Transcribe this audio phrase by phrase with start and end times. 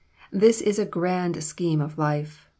[0.31, 2.49] This is a grand scheme of life.